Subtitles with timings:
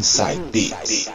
[0.00, 1.10] Inside Beats.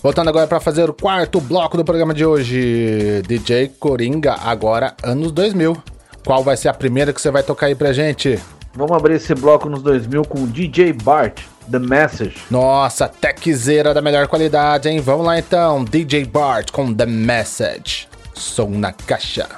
[0.00, 5.32] Voltando agora para fazer o quarto bloco do programa de hoje, DJ Coringa, agora anos
[5.32, 5.76] 2000.
[6.24, 8.38] Qual vai ser a primeira que você vai tocar aí pra gente?
[8.74, 12.36] Vamos abrir esse bloco nos 2000 com DJ Bart, The Message.
[12.50, 15.00] Nossa, techzeira da melhor qualidade, hein?
[15.00, 18.08] Vamos lá então, DJ Bart com The Message.
[18.34, 19.48] Som na caixa.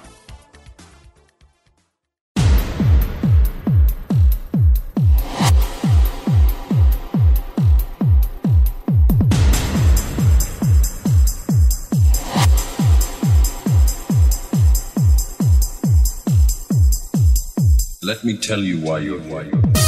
[18.03, 19.80] Let me tell you why you're why you're.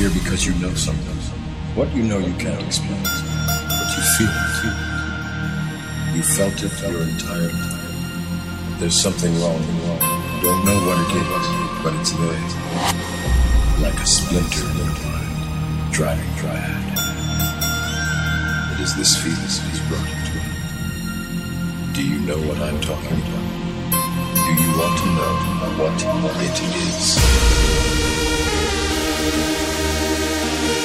[0.00, 1.16] Here because you know something.
[1.76, 4.76] What you know you can't explain, but you feel it.
[6.16, 8.80] You felt it your entire life.
[8.80, 9.60] There's something wrong.
[9.84, 10.00] wrong.
[10.36, 11.44] You don't know what it is,
[11.84, 12.40] but it's there
[13.84, 16.80] like a splinter in your mind, driving dryad.
[18.72, 20.38] It is this feeling he's brought you to.
[21.92, 23.46] Do you know what I'm talking about?
[24.48, 25.32] Do you want to know
[25.84, 26.56] what it
[26.88, 27.20] is?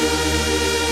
[0.05, 0.84] Why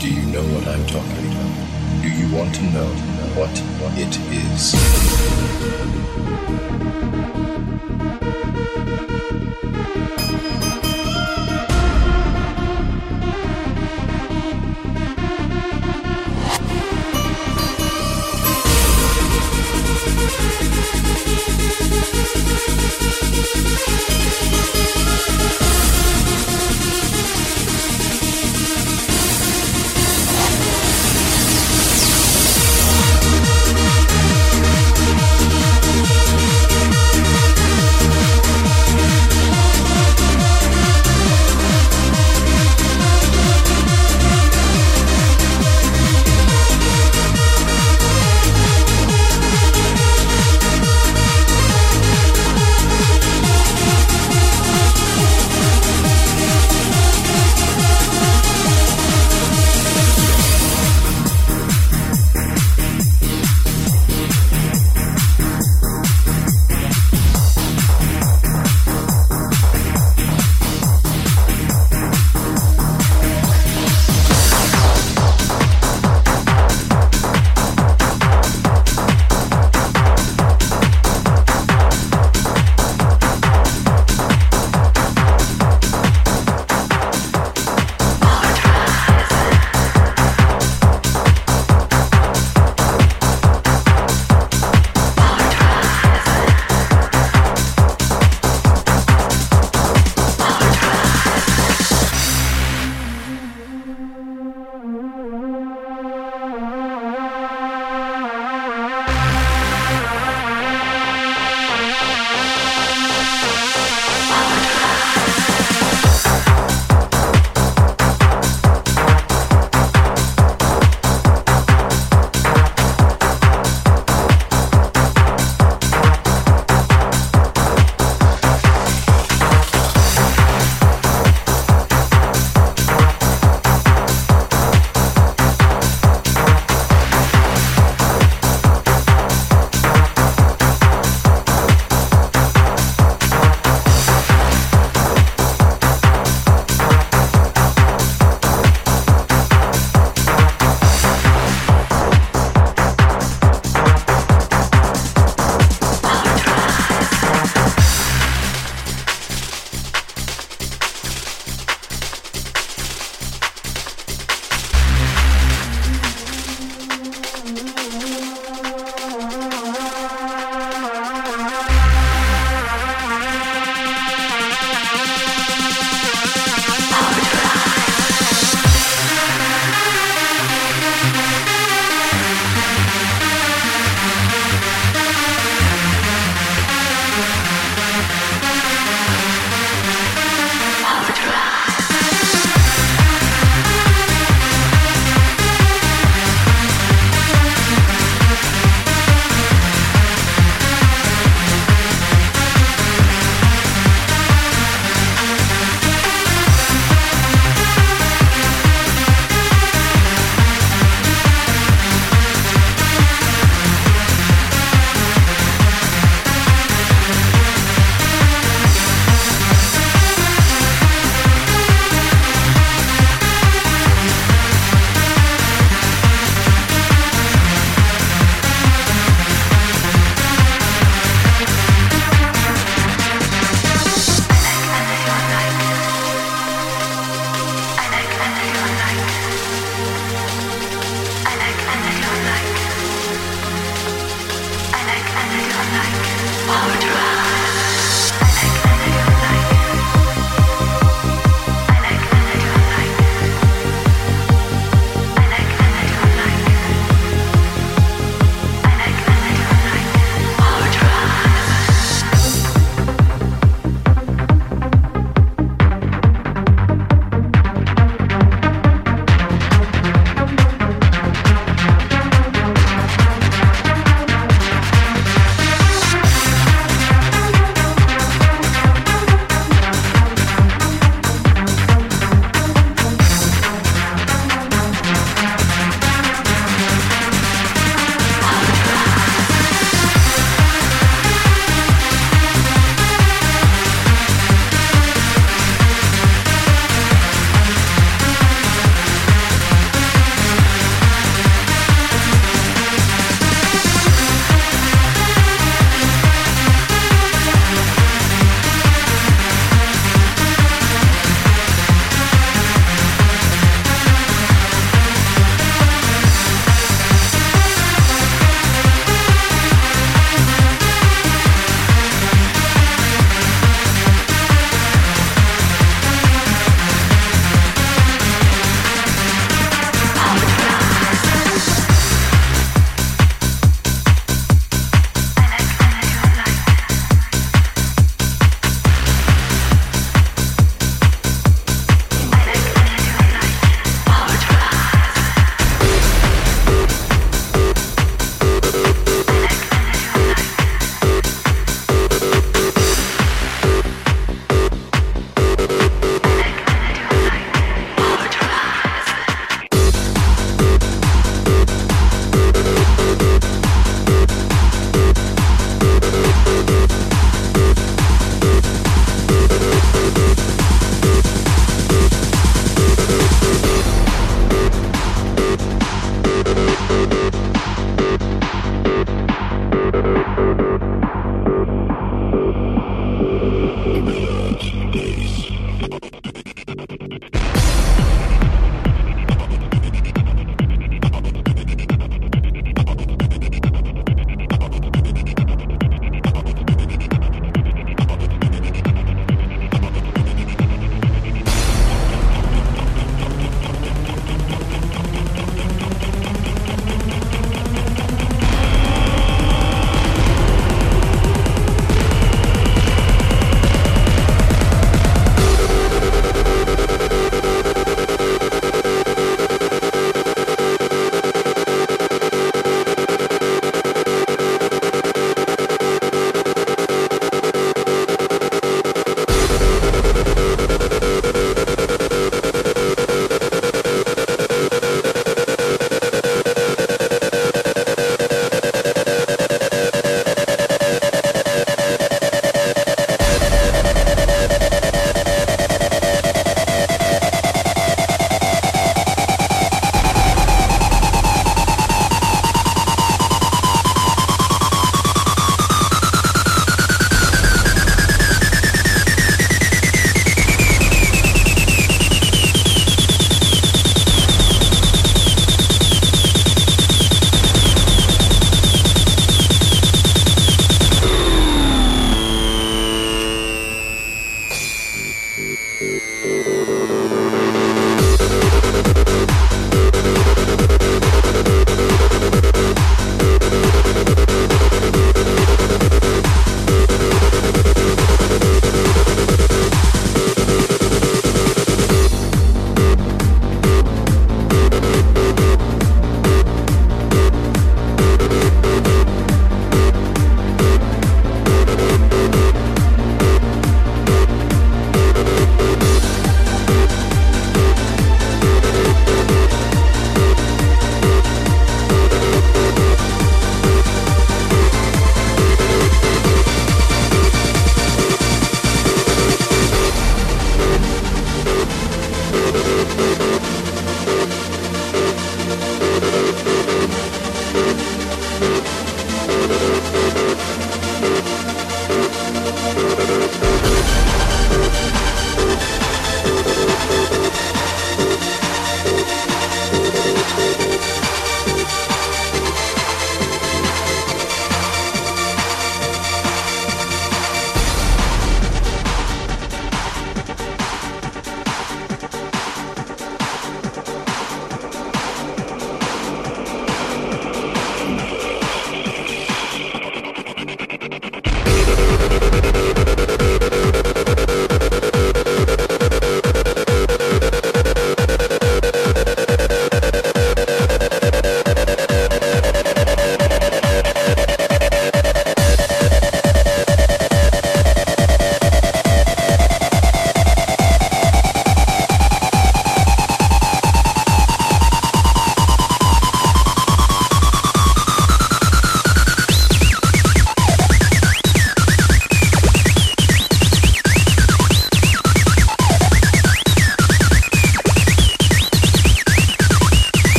[0.00, 2.00] Do you know what I'm talking about?
[2.00, 2.88] Do you want to know
[3.36, 3.50] what
[3.98, 4.74] it is?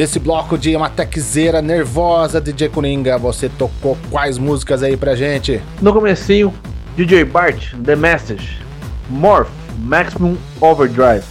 [0.00, 5.60] Nesse bloco de uma techzeira nervosa, DJ Coringa, você tocou quais músicas aí pra gente?
[5.82, 6.54] No comecinho,
[6.96, 8.62] DJ Bart, The Message,
[9.10, 11.22] Morph, Maximum Overdrive,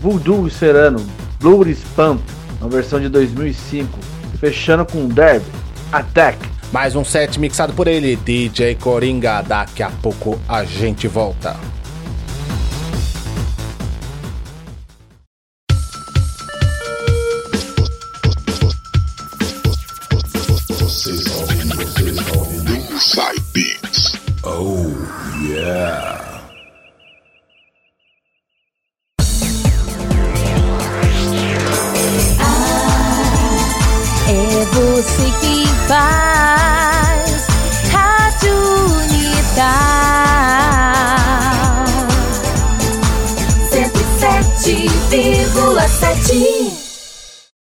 [0.00, 0.98] Voodoo e Serano,
[1.38, 2.20] Bloody Pump,
[2.60, 3.96] uma versão de 2005,
[4.40, 5.46] fechando com Derby,
[5.92, 6.38] Attack.
[6.72, 9.42] Mais um set mixado por ele, DJ Coringa.
[9.42, 11.54] Daqui a pouco a gente volta.